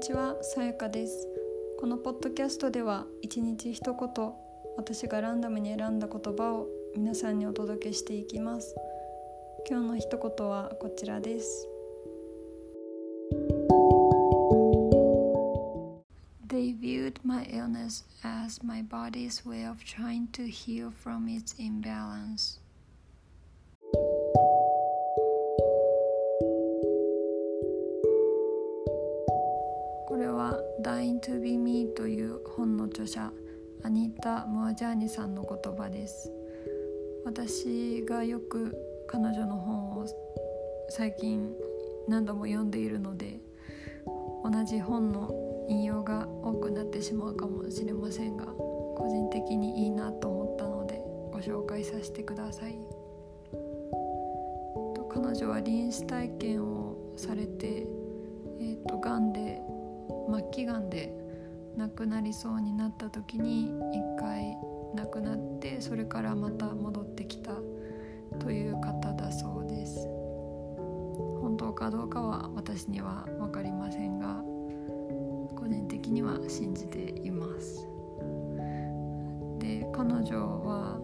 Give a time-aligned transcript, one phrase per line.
[0.00, 1.28] ちはさやかです。
[1.78, 4.32] このポッドキャストでは一日一言
[4.78, 8.74] 私がランダムに選んだ言葉を皆さんにお届けしていきます。
[9.68, 11.68] 今日の一言はこちらです。
[16.48, 22.59] They viewed my illness as my body's way of trying to heal from its imbalance.
[30.20, 33.32] れは「Dying to be me」という本の著者
[33.82, 36.30] アニータ・ムアジャーニさんの言葉です。
[37.24, 40.04] 私がよく彼女の本を
[40.90, 41.54] 最近
[42.06, 43.40] 何度も読んでいるので
[44.44, 45.30] 同じ本の
[45.68, 52.78] 引用が多くなってしまうかもしれませんが個人的にいいなと思ったのでご紹介させてください。
[55.08, 57.86] 彼女は臨死体験をされて
[58.60, 59.62] えー、とがんで
[60.30, 61.12] 末期がんで
[61.76, 63.70] 亡くなりそうになった時に一
[64.18, 64.56] 回
[64.94, 67.52] 亡くなってそれからまた戻ってきた
[68.38, 70.06] という方だそうです。
[71.40, 74.42] 本当かどうかは私には分かりませんが
[75.56, 77.86] 個人的には信じています。
[79.58, 80.98] で彼女は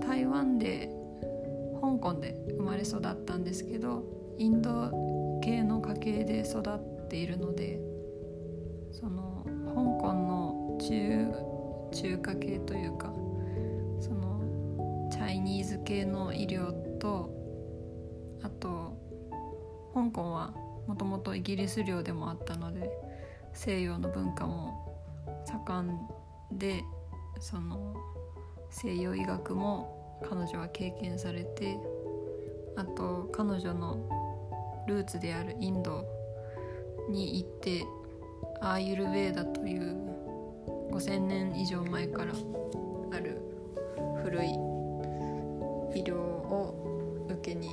[0.00, 0.90] 台湾で
[1.80, 4.02] 香港で生まれ育ったんですけど
[4.38, 4.90] インド
[5.40, 7.80] 系の家系で育っているので
[8.92, 11.48] その香港の中
[11.92, 13.12] 中華系というか
[14.00, 17.30] そのチャイニーズ系の医療と
[18.42, 18.96] あと
[19.94, 20.54] 香港は
[20.86, 22.90] もともとイギリス領でもあったので
[23.52, 24.88] 西洋の文化も
[25.44, 26.82] 盛んで
[27.40, 27.94] その
[28.70, 31.78] 西洋医学も彼女は経験されて
[32.76, 34.17] あと彼女の
[34.88, 36.04] ルーツであるインド
[37.10, 37.84] に行って
[38.60, 39.96] アーユルヴェーダという
[40.90, 42.32] 5,000年以上前から
[43.12, 43.40] ある
[44.24, 44.48] 古い
[45.94, 47.68] 医療を受けに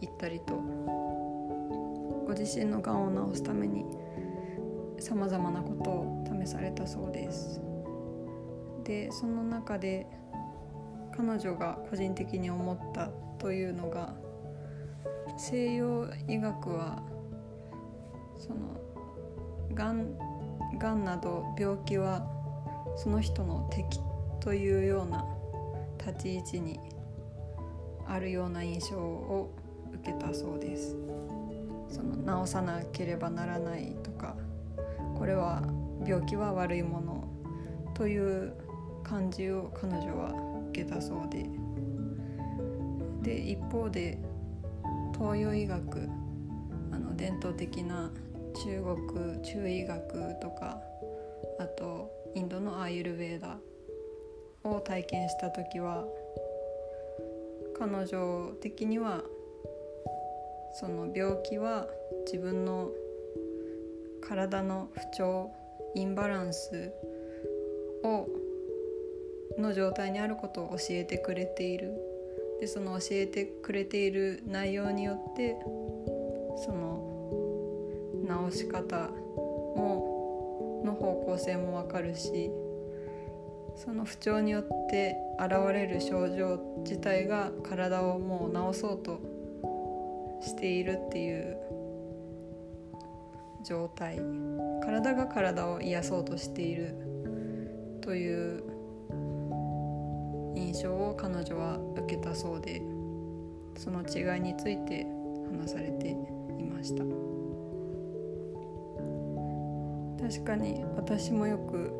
[0.00, 0.54] 行ったりと
[2.26, 3.84] ご自身のがんを治すために
[4.98, 7.60] さまざまなことを試されたそうです。
[8.84, 10.06] でその中で
[11.16, 14.14] 彼女が個人的に思ったというのが
[15.36, 17.02] 西洋医学は
[18.38, 18.80] その
[19.74, 20.16] がん
[20.78, 22.26] がんなど病気は
[22.96, 24.00] その人の敵
[24.40, 25.24] というような
[25.98, 26.78] 立ち位置に
[28.06, 29.54] あるような印象を
[29.92, 30.96] 受けたそうです。
[31.88, 34.34] その治さなければならないとか
[35.16, 35.62] これは
[36.04, 37.28] 病気は悪いもの
[37.94, 38.52] という
[39.02, 40.32] 感じを彼女は
[40.70, 41.46] 受けたそうで。
[43.22, 44.18] で一方で
[45.14, 46.08] 東洋医学
[46.90, 48.10] あの伝統的な
[48.64, 50.80] 中国中医学とか
[51.58, 53.58] あとインドのアーユルヴェーダ
[54.64, 56.04] を体験した時は
[57.78, 59.22] 彼女的には
[60.74, 61.86] その病気は
[62.26, 62.90] 自分の
[64.20, 65.50] 体の不調
[65.94, 66.92] インバランス
[68.02, 68.26] を
[69.58, 72.03] の状態にあることを教えてくれている。
[72.60, 75.56] でその教えてくれている内容によって
[76.64, 79.08] その治し方
[79.76, 82.50] もの方向性もわかるし
[83.76, 89.20] その不調によって現れる症状自体が体をもう治そうと
[90.40, 91.56] しているっていう
[93.66, 94.20] 状態。
[94.84, 96.94] 体が体を癒そうとしている
[98.02, 98.62] という
[100.74, 102.82] 印象を彼女は受けたそうで
[103.76, 105.06] その違いについて
[105.48, 106.08] 話されて
[106.58, 107.04] いました。
[110.20, 111.92] 確かに私もよく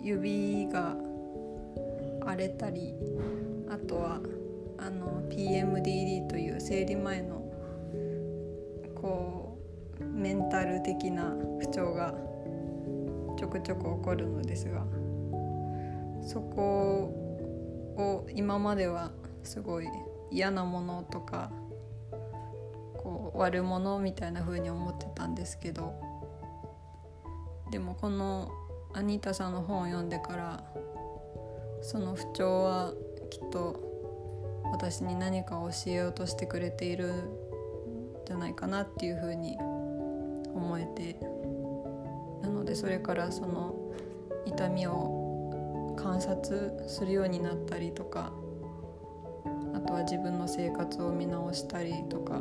[0.00, 0.96] 指が
[2.22, 2.94] 荒れたり
[3.70, 4.20] あとは
[4.78, 7.44] あの PMDD という生理前の
[8.94, 9.58] こ
[10.00, 12.12] うメンタル的な不調が
[13.38, 14.84] ちょくちょく起こるのですが
[16.22, 17.12] そこ
[17.96, 19.10] を今までは
[19.42, 19.88] すごい
[20.30, 21.50] 嫌なものとか
[22.98, 25.94] こう悪者みたいな風に思ってたんですけど
[27.70, 28.50] でもこの
[28.94, 30.64] アニータさんの本を読んでから
[31.82, 32.92] その不調は
[33.30, 33.88] きっと
[34.72, 37.28] 私に何かを教えようとしてくれているん
[38.26, 41.18] じゃないかなっていう風に思えて
[42.42, 43.74] なのでそれからその
[44.46, 45.17] 痛みを
[45.98, 48.32] 観察するようになったりとか
[49.74, 52.40] あとは自分の生活を見直したりとか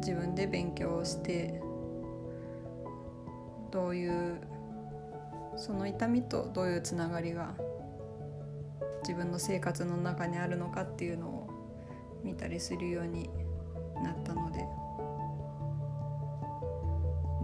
[0.00, 1.62] 自分で勉強をして
[3.70, 4.38] どういう
[5.56, 7.54] その痛みとどういうつながりが
[9.02, 11.48] 自分の生活の中にあるのかっていうのを
[12.22, 13.30] 見たりするように
[14.04, 14.66] なったので。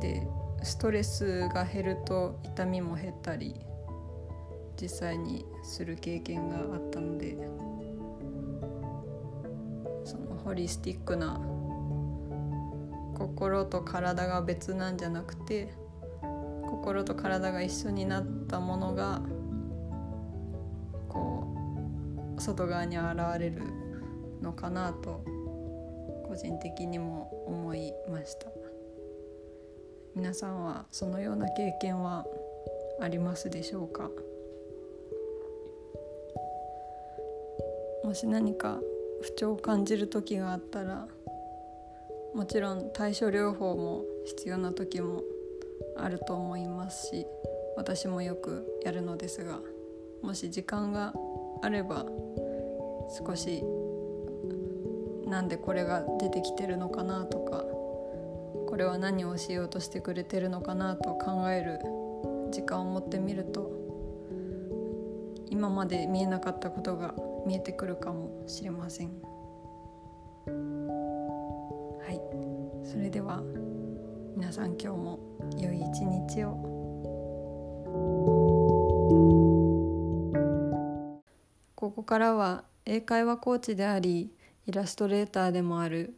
[0.00, 3.54] でストレスが減ると痛みも減ったり
[4.80, 7.36] 実際にする経験があったので
[10.04, 11.40] そのホリスティックな
[13.14, 15.72] 心と体が別なんじゃなくて
[16.66, 19.20] 心と体が一緒になったものが
[21.08, 21.54] こ
[22.38, 23.06] う外側に現
[23.38, 23.62] れる
[24.40, 25.22] のかなと
[26.26, 28.69] 個人的にも思いました。
[30.14, 32.26] 皆さんはそのような経験は
[33.00, 34.10] ありますでしょうか？
[38.04, 38.80] もし何か
[39.22, 41.06] 不調を感じる時があったら
[42.34, 45.22] もちろん対処療法も必要な時も
[45.96, 47.26] あると思いますし
[47.76, 49.60] 私もよくやるのですが
[50.22, 51.14] もし時間が
[51.62, 52.04] あれば
[53.26, 53.62] 少し
[55.26, 57.64] なんでこれが出てきてるのかなとか
[58.70, 61.80] これは何をしようとしてくれてるのかなと考える
[62.52, 63.68] 時間を持ってみると
[65.50, 67.14] 今まで見えなかったことが
[67.46, 69.08] 見えてくるかもしれません。
[70.46, 72.20] はい。
[72.88, 73.42] それでは
[74.36, 75.18] 皆さん今日も
[75.58, 76.54] 良い一日を。
[81.74, 84.30] ここからは英会話コーチであり
[84.66, 86.14] イラストレーターでもある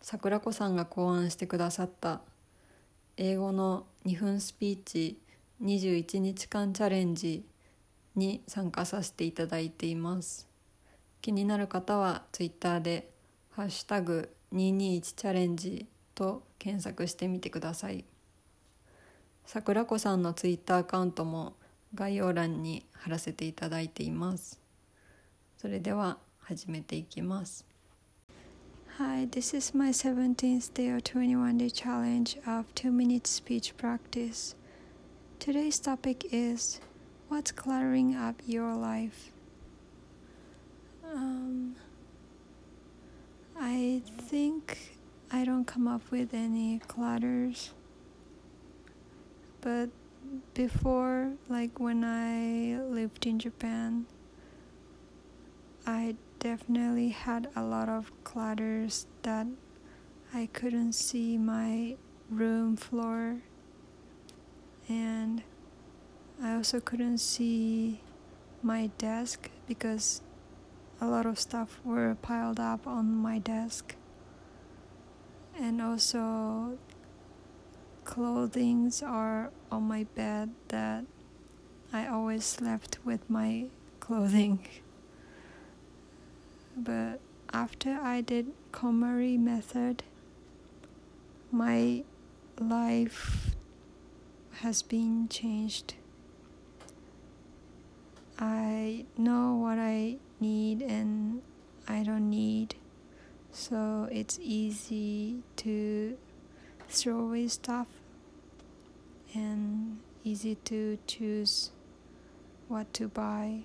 [0.00, 2.20] 桜子さんが考案してくださった
[3.16, 5.18] 英語の2分スピーチ
[5.62, 7.44] 21日間チャレンジ
[8.14, 10.48] に参加させていただいています。
[11.20, 13.10] 気になる方は Twitter で
[13.50, 18.04] 「ハッシュタグ221チャレンジ」と検索してみてください。
[19.46, 21.56] 桜子さんの Twitter アカウントも
[21.94, 24.60] 概要欄に貼らせていただいています。
[25.56, 27.64] それでは始めていきます。
[28.98, 34.56] Hi, this is my 17th day or 21 day challenge of 2 minute speech practice.
[35.38, 36.80] Today's topic is
[37.28, 39.30] What's cluttering up your life?
[41.04, 41.76] Um,
[43.56, 44.96] I think
[45.30, 47.70] I don't come up with any clutters,
[49.60, 49.90] but
[50.54, 54.06] before, like when I lived in Japan,
[55.86, 59.46] I definitely had a lot of clutters that
[60.32, 61.96] I couldn't see my
[62.30, 63.38] room floor.
[64.88, 65.42] And
[66.42, 68.00] I also couldn't see
[68.62, 70.22] my desk because
[71.00, 73.96] a lot of stuff were piled up on my desk.
[75.58, 76.78] And also
[78.04, 81.04] clothings are on my bed that
[81.92, 83.66] I always slept with my
[84.00, 84.66] clothing
[86.84, 87.20] but
[87.52, 90.04] after I did KonMari method,
[91.50, 92.04] my
[92.60, 93.50] life
[94.60, 95.94] has been changed.
[98.38, 101.42] I know what I need and
[101.88, 102.76] I don't need,
[103.50, 106.16] so it's easy to
[106.88, 107.88] throw away stuff
[109.34, 111.70] and easy to choose
[112.68, 113.62] what to buy.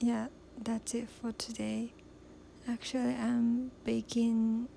[0.00, 0.28] Yeah,
[0.58, 1.92] that's it for today.
[2.66, 4.68] Actually, I'm baking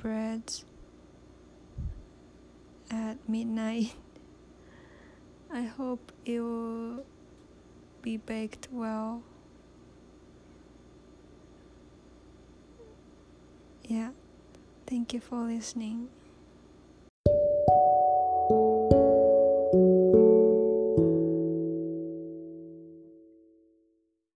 [0.00, 0.42] bread
[2.90, 3.94] at midnight.
[5.52, 7.04] I hope it will
[8.00, 9.22] be baked well.
[13.82, 14.10] Yeah,
[14.86, 16.08] thank you for listening.